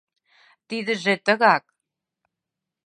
[0.67, 1.63] Тидыже тыгак...